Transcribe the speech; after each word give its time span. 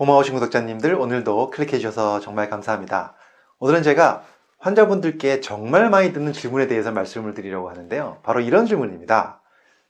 고마우신 0.00 0.32
구독자님들 0.32 0.94
오늘도 0.94 1.50
클릭해 1.50 1.72
주셔서 1.72 2.20
정말 2.20 2.48
감사합니다. 2.48 3.16
오늘은 3.58 3.82
제가 3.82 4.24
환자분들께 4.58 5.40
정말 5.40 5.90
많이 5.90 6.14
듣는 6.14 6.32
질문에 6.32 6.68
대해서 6.68 6.90
말씀을 6.90 7.34
드리려고 7.34 7.68
하는데요. 7.68 8.16
바로 8.22 8.40
이런 8.40 8.64
질문입니다. 8.64 9.42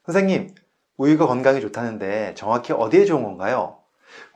선생님, 0.05 0.53
우유가 0.97 1.27
건강에 1.27 1.61
좋다는데 1.61 2.33
정확히 2.35 2.73
어디에 2.73 3.05
좋은 3.05 3.23
건가요? 3.23 3.77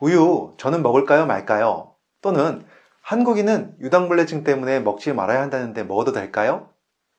우유 0.00 0.54
저는 0.56 0.82
먹을까요 0.82 1.26
말까요? 1.26 1.92
또는 2.22 2.64
한국인은 3.02 3.74
유당불내증 3.78 4.44
때문에 4.44 4.80
먹지 4.80 5.12
말아야 5.12 5.42
한다는데 5.42 5.82
먹어도 5.82 6.12
될까요? 6.12 6.70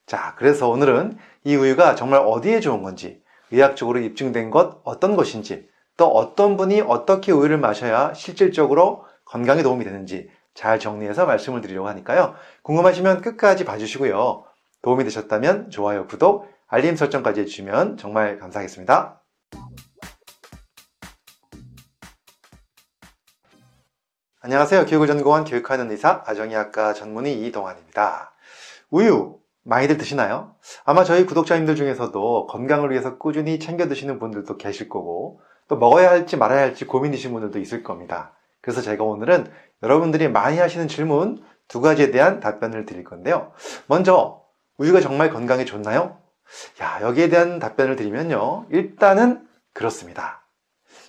자, 0.07 0.33
그래서 0.35 0.67
오늘은 0.67 1.19
이 1.43 1.55
우유가 1.55 1.93
정말 1.93 2.21
어디에 2.25 2.59
좋은 2.59 2.81
건지, 2.81 3.21
의학적으로 3.51 3.99
입증된 3.99 4.49
것 4.49 4.81
어떤 4.83 5.15
것인지, 5.15 5.69
또 5.97 6.05
어떤 6.05 6.57
분이 6.57 6.81
어떻게 6.81 7.31
우유를 7.31 7.57
마셔야 7.57 8.13
실질적으로 8.13 9.05
건강에 9.25 9.63
도움이 9.63 9.83
되는지 9.83 10.29
잘 10.53 10.79
정리해서 10.79 11.25
말씀을 11.25 11.61
드리려고 11.61 11.87
하니까요. 11.89 12.35
궁금하시면 12.61 13.21
끝까지 13.21 13.65
봐주시고요. 13.65 14.45
도움이 14.83 15.03
되셨다면 15.03 15.71
좋아요, 15.71 16.05
구독, 16.07 16.47
알림 16.67 16.95
설정까지 16.95 17.41
해주시면 17.41 17.97
정말 17.97 18.37
감사하겠습니다. 18.37 19.21
안녕하세요. 24.39 24.85
교육을 24.85 25.07
전공한 25.07 25.43
교육하는 25.43 25.91
의사 25.91 26.23
아정의학과 26.25 26.93
전문의 26.93 27.43
이동환입니다. 27.45 28.33
우유 28.91 29.39
많이들 29.63 29.97
드시나요? 29.97 30.55
아마 30.85 31.03
저희 31.03 31.25
구독자님들 31.25 31.75
중에서도 31.75 32.47
건강을 32.47 32.91
위해서 32.91 33.17
꾸준히 33.17 33.59
챙겨 33.59 33.87
드시는 33.89 34.19
분들도 34.19 34.57
계실 34.57 34.87
거고 34.87 35.41
또 35.67 35.77
먹어야 35.77 36.09
할지 36.09 36.37
말아야 36.37 36.61
할지 36.61 36.85
고민이신 36.85 37.31
분들도 37.33 37.59
있을 37.59 37.83
겁니다. 37.83 38.31
그래서 38.61 38.81
제가 38.81 39.03
오늘은 39.03 39.51
여러분들이 39.83 40.27
많이 40.27 40.57
하시는 40.57 40.87
질문 40.87 41.43
두 41.67 41.81
가지에 41.81 42.11
대한 42.11 42.39
답변을 42.39 42.85
드릴 42.85 43.03
건데요. 43.03 43.51
먼저 43.87 44.41
우유가 44.77 45.01
정말 45.01 45.29
건강에 45.29 45.65
좋나요? 45.65 46.17
야, 46.81 46.99
여기에 47.01 47.29
대한 47.29 47.59
답변을 47.59 47.95
드리면요. 47.97 48.65
일단은 48.69 49.45
그렇습니다. 49.73 50.43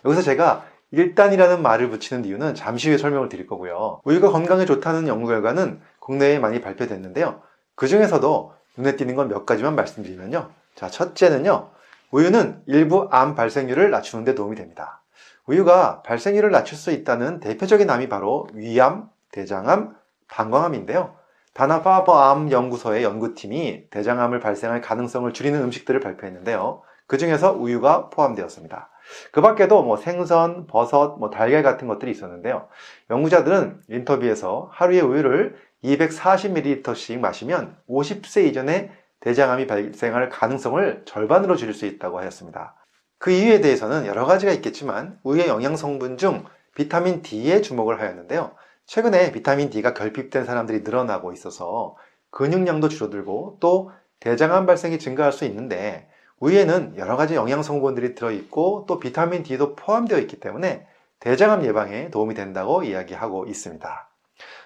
여기서 0.04 0.22
제가 0.22 0.64
일단이라는 0.90 1.62
말을 1.62 1.90
붙이는 1.90 2.24
이유는 2.24 2.54
잠시 2.54 2.88
후에 2.88 2.98
설명을 2.98 3.28
드릴 3.28 3.46
거고요. 3.46 4.00
우유가 4.04 4.30
건강에 4.30 4.64
좋다는 4.64 5.06
연구 5.06 5.28
결과는 5.28 5.80
국내에 6.00 6.38
많이 6.38 6.60
발표됐는데요. 6.60 7.42
그 7.74 7.86
중에서도 7.86 8.52
눈에 8.78 8.96
띄는 8.96 9.14
건 9.14 9.28
몇 9.28 9.46
가지만 9.46 9.76
말씀드리면요. 9.76 10.50
자, 10.74 10.88
첫째는요. 10.88 11.70
우유는 12.10 12.62
일부 12.66 13.08
암 13.10 13.34
발생률을 13.34 13.90
낮추는 13.90 14.24
데 14.24 14.34
도움이 14.34 14.56
됩니다. 14.56 15.02
우유가 15.46 16.02
발생률을 16.02 16.50
낮출 16.50 16.76
수 16.76 16.90
있다는 16.90 17.40
대표적인 17.40 17.88
암이 17.88 18.08
바로 18.08 18.46
위암, 18.54 19.08
대장암, 19.32 19.94
방광암인데요. 20.28 21.16
다나파버암 21.54 22.50
연구소의 22.50 23.02
연구팀이 23.02 23.90
대장암을 23.90 24.40
발생할 24.40 24.80
가능성을 24.80 25.32
줄이는 25.32 25.60
음식들을 25.62 26.00
발표했는데요. 26.00 26.82
그 27.06 27.18
중에서 27.18 27.52
우유가 27.52 28.10
포함되었습니다. 28.10 28.90
그 29.32 29.40
밖에도 29.40 29.82
뭐 29.82 29.96
생선, 29.96 30.66
버섯, 30.66 31.16
뭐 31.18 31.30
달걀 31.30 31.62
같은 31.62 31.88
것들이 31.88 32.10
있었는데요. 32.10 32.68
연구자들은 33.10 33.80
인터뷰에서 33.88 34.68
하루에 34.72 35.00
우유를 35.00 35.56
240ml씩 35.82 37.18
마시면 37.18 37.76
50세 37.88 38.44
이전에 38.46 38.92
대장암이 39.20 39.66
발생할 39.66 40.28
가능성을 40.28 41.02
절반으로 41.04 41.56
줄일 41.56 41.74
수 41.74 41.86
있다고 41.86 42.18
하였습니다. 42.18 42.74
그 43.18 43.30
이유에 43.30 43.60
대해서는 43.60 44.06
여러 44.06 44.24
가지가 44.24 44.52
있겠지만 44.52 45.18
우유의 45.24 45.48
영양 45.48 45.76
성분 45.76 46.18
중 46.18 46.44
비타민 46.74 47.22
D에 47.22 47.60
주목을 47.60 48.00
하였는데요. 48.00 48.52
최근에 48.86 49.32
비타민 49.32 49.70
D가 49.70 49.92
결핍된 49.92 50.44
사람들이 50.44 50.80
늘어나고 50.80 51.32
있어서 51.32 51.96
근육량도 52.30 52.88
줄어들고 52.88 53.58
또 53.60 53.90
대장암 54.20 54.66
발생이 54.66 54.98
증가할 54.98 55.32
수 55.32 55.44
있는데 55.44 56.08
우유에는 56.40 56.94
여러 56.96 57.16
가지 57.16 57.34
영양 57.34 57.62
성분들이 57.62 58.14
들어있고 58.14 58.86
또 58.86 59.00
비타민 59.00 59.42
D도 59.42 59.74
포함되어 59.74 60.18
있기 60.20 60.38
때문에 60.38 60.86
대장암 61.18 61.64
예방에 61.64 62.10
도움이 62.10 62.34
된다고 62.34 62.84
이야기하고 62.84 63.46
있습니다. 63.46 64.08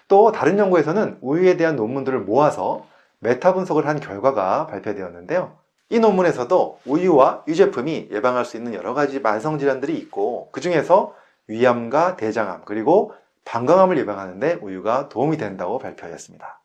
또 0.09 0.33
다른 0.33 0.59
연구에서는 0.59 1.19
우유에 1.23 1.57
대한 1.57 1.77
논문들을 1.77 2.21
모아서 2.21 2.87
메타 3.23 3.55
분석을 3.55 3.87
한 3.87 4.01
결과가 4.01 4.67
발표되었는데요. 4.67 5.57
이 5.91 6.01
논문에서도 6.01 6.81
우유와 6.87 7.45
유제품이 7.47 8.09
예방할 8.11 8.45
수 8.45 8.57
있는 8.57 8.75
여러 8.75 8.95
가지 8.95 9.21
만성 9.21 9.59
질환들이 9.59 9.97
있고 9.99 10.49
그 10.51 10.61
중에서 10.61 11.15
위암과 11.47 12.17
대장암 12.17 12.63
그리고 12.65 13.15
방광암을 13.45 13.97
예방하는데 13.99 14.59
우유가 14.63 15.09
도움이 15.09 15.37
된다고 15.37 15.79
발표하였습니다. 15.79 16.61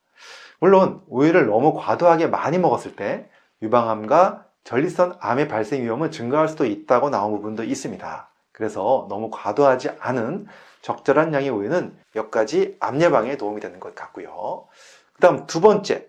물론 0.59 1.01
우유를 1.07 1.45
너무 1.45 1.75
과도하게 1.75 2.27
많이 2.27 2.57
먹었을 2.57 2.95
때 2.95 3.29
유방암과 3.61 4.45
전립선 4.63 5.17
암의 5.19 5.47
발생 5.47 5.83
위험은 5.83 6.09
증가할 6.09 6.47
수도 6.47 6.65
있다고 6.65 7.11
나온 7.11 7.33
부분도 7.33 7.63
있습니다. 7.63 8.29
그래서 8.51 9.05
너무 9.09 9.29
과도하지 9.31 9.91
않은 9.99 10.47
적절한 10.81 11.33
양의 11.33 11.49
우유는 11.49 11.95
몇 12.13 12.31
가지 12.31 12.77
암 12.79 12.99
예방에 12.99 13.37
도움이 13.37 13.61
되는 13.61 13.79
것 13.79 13.93
같고요. 13.93 14.65
그 15.13 15.21
다음 15.21 15.45
두 15.45 15.61
번째, 15.61 16.07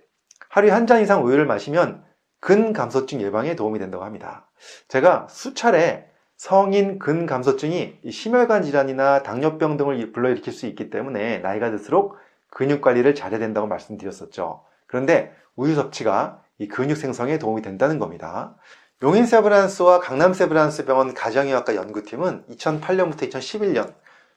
하루에 0.49 0.71
한 0.71 0.87
잔 0.87 1.03
이상 1.03 1.25
우유를 1.25 1.47
마시면 1.47 2.05
근감소증 2.41 3.21
예방에 3.21 3.57
도움이 3.57 3.79
된다고 3.79 4.05
합니다. 4.05 4.49
제가 4.89 5.27
수차례 5.31 6.09
성인 6.37 6.99
근감소증이 6.99 7.99
심혈관 8.11 8.63
질환이나 8.63 9.23
당뇨병 9.23 9.77
등을 9.77 10.13
불러일으킬 10.13 10.53
수 10.53 10.67
있기 10.67 10.89
때문에 10.91 11.39
나이가 11.39 11.71
들수록 11.71 12.17
근육 12.51 12.81
관리를 12.81 13.15
잘해야 13.15 13.39
된다고 13.39 13.67
말씀드렸었죠. 13.67 14.63
그런데 14.87 15.35
우유 15.57 15.75
섭취가 15.75 16.43
이 16.59 16.69
근육 16.69 16.97
생성에 16.97 17.39
도움이 17.39 17.63
된다는 17.63 17.99
겁니다. 17.99 18.55
용인 19.03 19.27
세브란스와 19.27 20.01
강남 20.01 20.33
세브란스 20.33 20.87
병원 20.87 21.13
가정의학과 21.15 21.75
연구팀은 21.75 22.45
2008년부터 22.51 23.31
2011년 23.31 23.95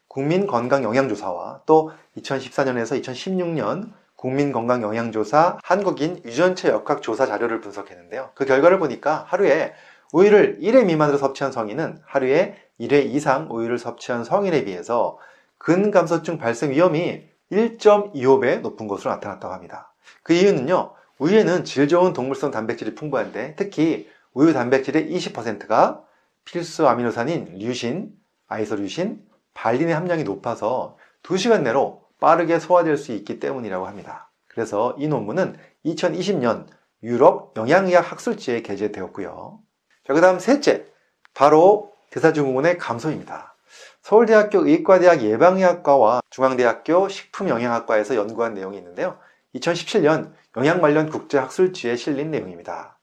국민건강영양조사와 0.07 1.61
또 1.65 1.91
2014년에서 2.17 3.01
2016년 3.01 3.91
국민건강영양조사 4.21 5.57
한국인 5.63 6.21
유전체 6.23 6.69
역학조사 6.69 7.25
자료를 7.25 7.59
분석했는데요. 7.59 8.29
그 8.35 8.45
결과를 8.45 8.77
보니까 8.77 9.25
하루에 9.27 9.73
우유를 10.13 10.59
1회 10.61 10.85
미만으로 10.85 11.17
섭취한 11.17 11.51
성인은 11.51 11.99
하루에 12.05 12.55
1회 12.79 13.05
이상 13.05 13.47
우유를 13.49 13.79
섭취한 13.79 14.23
성인에 14.23 14.63
비해서 14.63 15.17
근감소증 15.57 16.37
발생 16.37 16.71
위험이 16.71 17.29
1.25배 17.51 18.61
높은 18.61 18.87
것으로 18.87 19.11
나타났다고 19.11 19.53
합니다. 19.53 19.93
그 20.23 20.33
이유는요, 20.33 20.93
우유에는 21.17 21.65
질 21.65 21.87
좋은 21.87 22.13
동물성 22.13 22.51
단백질이 22.51 22.95
풍부한데 22.95 23.55
특히 23.55 24.07
우유 24.33 24.53
단백질의 24.53 25.11
20%가 25.11 26.03
필수 26.45 26.87
아미노산인 26.87 27.57
류신, 27.57 28.11
아이소류신, 28.47 29.21
발린의 29.53 29.93
함량이 29.93 30.23
높아서 30.23 30.97
2시간 31.23 31.61
내로 31.61 32.00
빠르게 32.21 32.59
소화될 32.59 32.95
수 32.95 33.11
있기 33.11 33.41
때문이라고 33.41 33.85
합니다. 33.85 34.31
그래서 34.47 34.95
이 34.97 35.09
논문은 35.09 35.57
2020년 35.85 36.67
유럽 37.03 37.53
영양의학 37.57 38.09
학술지에 38.09 38.61
게재되었고요. 38.61 39.59
자, 40.05 40.13
그 40.13 40.21
다음 40.21 40.39
셋째, 40.39 40.85
바로 41.33 41.91
대사증후군의 42.11 42.77
감소입니다. 42.77 43.55
서울대학교 44.03 44.67
의과대학 44.67 45.21
예방의학과와 45.21 46.21
중앙대학교 46.29 47.09
식품영양학과에서 47.09 48.15
연구한 48.15 48.53
내용이 48.53 48.77
있는데요. 48.77 49.17
2017년 49.55 50.33
영양 50.57 50.79
관련 50.79 51.09
국제학술지에 51.09 51.95
실린 51.95 52.31
내용입니다. 52.31 52.99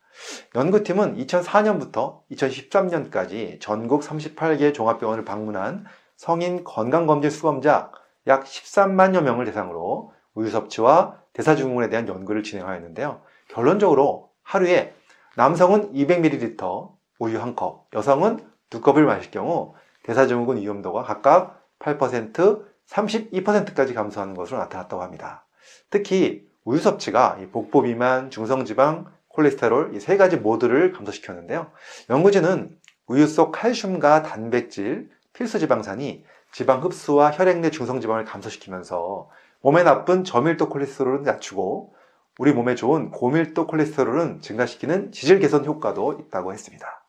연구팀은 0.54 1.16
2004년부터 1.16 2.20
2013년까지 2.30 3.60
전국 3.60 4.02
38개 4.02 4.74
종합병원을 4.74 5.24
방문한 5.24 5.86
성인 6.16 6.64
건강검진 6.64 7.30
수검자 7.30 7.90
약 8.28 8.44
13만여 8.44 9.22
명을 9.22 9.44
대상으로 9.46 10.12
우유 10.34 10.50
섭취와 10.50 11.16
대사 11.32 11.56
증후군에 11.56 11.88
대한 11.88 12.06
연구를 12.06 12.42
진행하였는데요. 12.42 13.22
결론적으로 13.48 14.30
하루에 14.42 14.94
남성은 15.36 15.92
200ml 15.92 16.92
우유 17.18 17.40
한 17.40 17.56
컵, 17.56 17.88
여성은 17.94 18.40
두 18.70 18.80
컵을 18.80 19.04
마실 19.04 19.30
경우 19.30 19.74
대사 20.02 20.26
증후군 20.26 20.58
위험도가 20.58 21.02
각각 21.02 21.62
8%, 21.80 22.64
32%까지 22.88 23.94
감소하는 23.94 24.34
것으로 24.34 24.58
나타났다고 24.58 25.02
합니다. 25.02 25.46
특히 25.90 26.46
우유 26.64 26.78
섭취가 26.78 27.38
복부 27.52 27.82
비만, 27.82 28.30
중성지방, 28.30 29.06
콜레스테롤 29.28 29.94
이 29.94 30.00
세 30.00 30.16
가지 30.16 30.36
모두를 30.36 30.92
감소시켰는데요. 30.92 31.70
연구진은 32.10 32.76
우유 33.06 33.26
속 33.26 33.52
칼슘과 33.52 34.22
단백질, 34.22 35.10
필수 35.32 35.58
지방산이 35.58 36.24
지방 36.58 36.82
흡수와 36.82 37.30
혈액 37.30 37.60
내 37.60 37.70
중성 37.70 38.00
지방을 38.00 38.24
감소시키면서 38.24 39.30
몸에 39.60 39.84
나쁜 39.84 40.24
저밀도 40.24 40.68
콜레스테롤은 40.70 41.22
낮추고 41.22 41.94
우리 42.36 42.52
몸에 42.52 42.74
좋은 42.74 43.12
고밀도 43.12 43.68
콜레스테롤은 43.68 44.40
증가시키는 44.40 45.12
지질 45.12 45.38
개선 45.38 45.64
효과도 45.64 46.14
있다고 46.14 46.52
했습니다. 46.52 47.04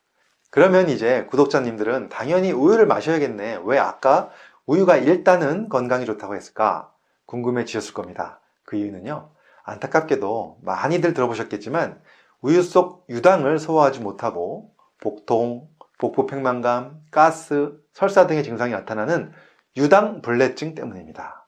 그러면 0.50 0.88
이제 0.88 1.26
구독자님들은 1.30 2.10
당연히 2.10 2.52
우유를 2.52 2.86
마셔야겠네. 2.86 3.62
왜 3.64 3.76
아까 3.80 4.30
우유가 4.66 4.96
일단은 4.96 5.68
건강에 5.68 6.04
좋다고 6.04 6.36
했을까 6.36 6.92
궁금해 7.26 7.64
지셨을 7.64 7.92
겁니다. 7.92 8.38
그 8.62 8.76
이유는요. 8.76 9.30
안타깝게도 9.64 10.58
많이들 10.62 11.12
들어보셨겠지만 11.12 12.00
우유 12.40 12.62
속 12.62 13.04
유당을 13.08 13.58
소화하지 13.58 13.98
못하고 13.98 14.70
복통, 15.00 15.66
복부 16.00 16.26
팽만감, 16.26 17.02
가스, 17.10 17.74
설사 17.92 18.26
등의 18.26 18.42
증상이 18.42 18.72
나타나는 18.72 19.32
유당 19.76 20.22
불내증 20.22 20.74
때문입니다. 20.74 21.46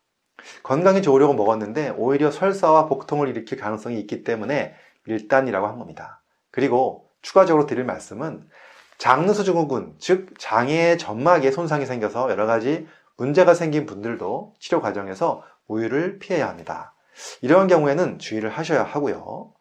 건강이 0.62 1.02
좋으려고 1.02 1.32
먹었는데 1.32 1.94
오히려 1.96 2.30
설사와 2.30 2.86
복통을 2.86 3.28
일으킬 3.28 3.58
가능성이 3.58 3.98
있기 4.00 4.22
때문에 4.22 4.74
일단이라고 5.06 5.66
한 5.66 5.78
겁니다. 5.78 6.22
그리고 6.50 7.08
추가적으로 7.22 7.66
드릴 7.66 7.84
말씀은 7.84 8.46
장르수증후군, 8.98 9.96
즉 9.98 10.34
장의 10.38 10.98
점막에 10.98 11.50
손상이 11.50 11.86
생겨서 11.86 12.30
여러 12.30 12.46
가지 12.46 12.86
문제가 13.16 13.54
생긴 13.54 13.86
분들도 13.86 14.54
치료 14.60 14.80
과정에서 14.80 15.42
우유를 15.66 16.18
피해야 16.18 16.48
합니다. 16.48 16.94
이러한 17.40 17.68
경우에는 17.68 18.18
주의를 18.18 18.50
하셔야 18.50 18.82
하고요. 18.82 19.52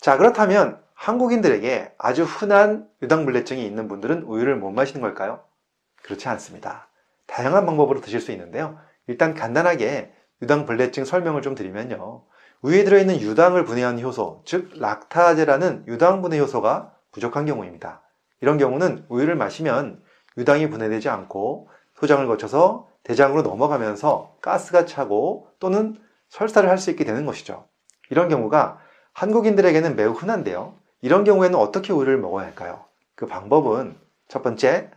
자, 0.00 0.16
그렇다면 0.16 0.80
한국인들에게 0.96 1.94
아주 1.98 2.24
흔한 2.24 2.88
유당불내증이 3.02 3.64
있는 3.64 3.86
분들은 3.86 4.22
우유를 4.22 4.56
못 4.56 4.70
마시는 4.70 5.02
걸까요? 5.02 5.40
그렇지 6.02 6.28
않습니다. 6.30 6.88
다양한 7.26 7.66
방법으로 7.66 8.00
드실 8.00 8.20
수 8.20 8.32
있는데요. 8.32 8.78
일단 9.06 9.34
간단하게 9.34 10.12
유당불내증 10.42 11.04
설명을 11.04 11.42
좀 11.42 11.54
드리면요. 11.54 12.24
우유에 12.62 12.84
들어있는 12.84 13.20
유당을 13.20 13.64
분해하는 13.64 14.02
효소, 14.02 14.42
즉 14.46 14.72
락타제라는 14.74 15.84
유당 15.86 16.22
분해 16.22 16.40
효소가 16.40 16.92
부족한 17.12 17.46
경우입니다. 17.46 18.02
이런 18.40 18.58
경우는 18.58 19.04
우유를 19.08 19.36
마시면 19.36 20.02
유당이 20.38 20.70
분해되지 20.70 21.08
않고 21.08 21.68
소장을 21.94 22.26
거쳐서 22.26 22.88
대장으로 23.04 23.42
넘어가면서 23.42 24.36
가스가 24.40 24.86
차고 24.86 25.50
또는 25.60 25.96
설사를 26.28 26.68
할 26.68 26.78
수 26.78 26.90
있게 26.90 27.04
되는 27.04 27.24
것이죠. 27.26 27.66
이런 28.10 28.28
경우가 28.28 28.78
한국인들에게는 29.12 29.94
매우 29.94 30.12
흔한데요. 30.12 30.74
이런 31.06 31.22
경우에는 31.22 31.56
어떻게 31.56 31.92
우유를 31.92 32.18
먹어야 32.18 32.46
할까요? 32.46 32.84
그 33.14 33.26
방법은 33.26 33.96
첫 34.26 34.42
번째, 34.42 34.90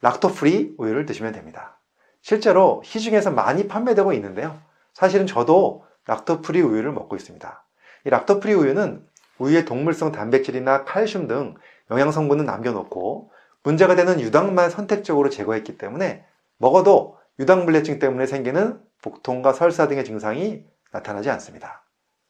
lacto 0.00 0.28
free 0.28 0.74
우유를 0.78 1.04
드시면 1.04 1.34
됩니다. 1.34 1.78
실제로 2.22 2.80
시중에서 2.86 3.32
많이 3.32 3.68
판매되고 3.68 4.14
있는데요. 4.14 4.58
사실은 4.94 5.26
저도 5.26 5.84
lacto 6.06 6.40
free 6.40 6.62
우유를 6.62 6.92
먹고 6.92 7.16
있습니다. 7.16 7.64
이 8.06 8.08
lacto 8.08 8.40
free 8.40 8.54
우유는 8.54 9.06
우유의 9.40 9.66
동물성 9.66 10.10
단백질이나 10.10 10.84
칼슘 10.84 11.28
등 11.28 11.54
영양 11.90 12.12
성분은 12.12 12.46
남겨놓고 12.46 13.30
문제가 13.62 13.94
되는 13.94 14.20
유당만 14.20 14.70
선택적으로 14.70 15.28
제거했기 15.28 15.76
때문에 15.76 16.24
먹어도 16.56 17.18
유당불내증 17.38 17.98
때문에 17.98 18.24
생기는 18.24 18.80
복통과 19.02 19.52
설사 19.52 19.86
등의 19.86 20.06
증상이 20.06 20.64
나타나지 20.92 21.28
않습니다. 21.28 21.84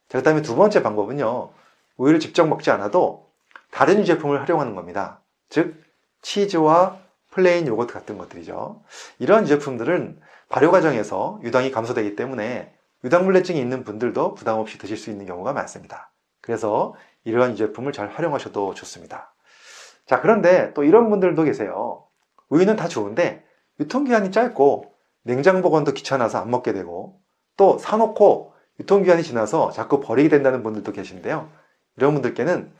자, 0.08 0.18
그 0.18 0.24
다음에 0.24 0.42
두 0.42 0.56
번째 0.56 0.82
방법은요. 0.82 1.61
우유를 2.02 2.18
직접 2.18 2.46
먹지 2.48 2.70
않아도 2.72 3.30
다른 3.70 4.00
유 4.00 4.04
제품을 4.04 4.40
활용하는 4.40 4.74
겁니다. 4.74 5.20
즉 5.48 5.80
치즈와 6.20 6.98
plain 7.30 7.66
yogurt 7.66 7.94
같은 7.94 8.18
것들이죠. 8.18 8.82
이러한 9.20 9.46
제품들은 9.46 10.20
발효 10.48 10.70
과정에서 10.70 11.40
유당이 11.44 11.70
감소되기 11.70 12.16
때문에 12.16 12.74
유당불내증이 13.04 13.58
있는 13.58 13.84
분들도 13.84 14.34
부담 14.34 14.58
없이 14.58 14.78
드실 14.78 14.96
수 14.96 15.10
있는 15.10 15.26
경우가 15.26 15.52
많습니다. 15.52 16.10
그래서 16.40 16.94
이러한 17.24 17.54
제품을 17.54 17.92
잘 17.92 18.08
활용하셔도 18.08 18.74
좋습니다. 18.74 19.32
자, 20.04 20.20
그런데 20.20 20.74
또 20.74 20.82
이런 20.82 21.08
분들도 21.08 21.44
계세요. 21.44 22.04
우유는 22.48 22.76
다 22.76 22.88
좋은데 22.88 23.44
유통기한이 23.78 24.32
짧고 24.32 24.92
냉장 25.22 25.62
보관도 25.62 25.92
귀찮아서 25.92 26.38
안 26.38 26.50
먹게 26.50 26.72
되고 26.72 27.20
또 27.56 27.78
사놓고 27.78 28.52
유통기한이 28.80 29.22
지나서 29.22 29.70
자꾸 29.70 30.00
버리게 30.00 30.28
된다는 30.28 30.64
분들도 30.64 30.90
계신데요. 30.92 31.61
이런 31.96 32.14
분들께는 32.14 32.72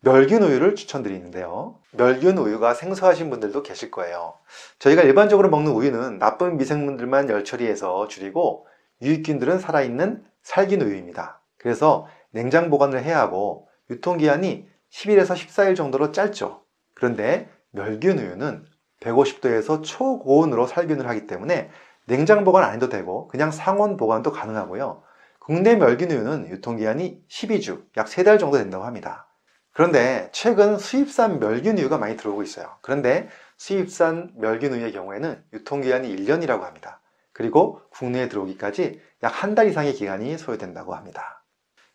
멸균 0.00 0.42
우유를 0.42 0.76
추천드리는데요. 0.76 1.76
멸균 1.92 2.38
우유가 2.38 2.74
생소하신 2.74 3.30
분들도 3.30 3.62
계실 3.62 3.90
거예요. 3.90 4.34
저희가 4.78 5.02
일반적으로 5.02 5.50
먹는 5.50 5.72
우유는 5.72 6.18
나쁜 6.18 6.56
미생물들만 6.56 7.28
열 7.30 7.44
처리해서 7.44 8.06
줄이고 8.06 8.66
유익균들은 9.02 9.58
살아있는 9.58 10.24
살균 10.42 10.82
우유입니다. 10.82 11.40
그래서 11.56 12.06
냉장 12.30 12.70
보관을 12.70 13.02
해야 13.02 13.18
하고 13.18 13.68
유통기한이 13.90 14.68
10일에서 14.90 15.34
14일 15.34 15.74
정도로 15.74 16.12
짧죠. 16.12 16.62
그런데 16.94 17.48
멸균 17.70 18.18
우유는 18.18 18.64
150도에서 19.00 19.82
초고온으로 19.82 20.66
살균을 20.66 21.08
하기 21.08 21.26
때문에 21.26 21.70
냉장 22.06 22.44
보관 22.44 22.64
안 22.64 22.74
해도 22.74 22.88
되고 22.88 23.28
그냥 23.28 23.50
상온 23.50 23.96
보관도 23.96 24.32
가능하고요. 24.32 25.02
국내 25.48 25.76
멸균 25.76 26.10
우유는 26.10 26.50
유통기한이 26.50 27.22
12주, 27.26 27.82
약 27.96 28.06
3달 28.06 28.38
정도 28.38 28.58
된다고 28.58 28.84
합니다. 28.84 29.26
그런데 29.72 30.28
최근 30.30 30.76
수입산 30.76 31.40
멸균 31.40 31.78
우유가 31.78 31.96
많이 31.96 32.18
들어오고 32.18 32.42
있어요. 32.42 32.76
그런데 32.82 33.30
수입산 33.56 34.32
멸균 34.36 34.74
우유의 34.74 34.92
경우에는 34.92 35.42
유통기한이 35.54 36.14
1년이라고 36.14 36.60
합니다. 36.60 37.00
그리고 37.32 37.80
국내에 37.88 38.28
들어오기까지 38.28 39.00
약 39.22 39.42
한 39.42 39.54
달 39.54 39.68
이상의 39.68 39.94
기간이 39.94 40.36
소요된다고 40.36 40.94
합니다. 40.94 41.42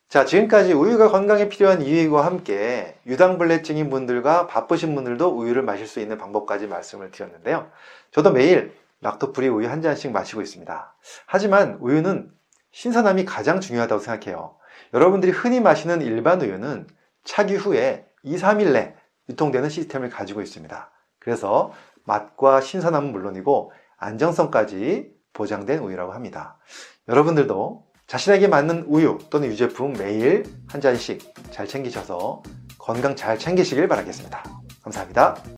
자, 0.10 0.26
지금까지 0.26 0.74
우유가 0.74 1.10
건강에 1.10 1.48
필요한 1.48 1.84
이유와 1.84 2.26
함께 2.26 2.98
유당불내증인 3.06 3.92
분들과 3.92 4.48
바쁘신 4.48 4.96
분들도 4.96 5.30
우유를 5.30 5.62
마실 5.62 5.86
수 5.86 6.00
있는 6.00 6.18
방법까지 6.18 6.66
말씀을 6.66 7.12
드렸는데요. 7.12 7.70
저도 8.10 8.32
매일 8.32 8.76
락토프리 9.02 9.48
우유 9.48 9.70
한 9.70 9.84
잔씩 9.84 10.12
마시고 10.12 10.42
있습니다. 10.42 10.96
하지만 11.28 11.78
우유는 11.82 12.32
신선함이 12.74 13.26
가장 13.26 13.62
중요하다고 13.62 14.02
생각해요. 14.02 14.56
여러분들이 14.94 15.32
흔히 15.32 15.60
마시는 15.60 16.02
일반 16.02 16.42
우유는 16.42 16.88
차기 17.24 17.56
후에 17.56 18.06
2, 18.24 18.36
3일 18.36 18.74
내 18.74 18.96
유통되는 19.30 19.70
시스템을 19.70 20.10
가지고 20.10 20.42
있습니다. 20.42 20.92
그래서 21.20 21.72
맛과 22.04 22.62
신선함은 22.62 23.12
물론이고 23.12 23.72
안정성까지 23.98 25.14
보장된 25.34 25.80
우유라고 25.80 26.12
합니다. 26.14 26.58
여러분들도 27.08 27.86
자신에게 28.08 28.48
맞는 28.48 28.84
우유 28.88 29.18
또는 29.30 29.48
유제품 29.48 29.94
매일 29.94 30.44
한 30.68 30.82
잔씩 30.82 31.34
잘 31.52 31.68
챙기셔서 31.68 32.44
건강 32.78 33.16
잘 33.16 33.38
챙기시길 33.40 33.88
바라겠습니다. 33.88 34.44
감사합니다. 34.84 35.44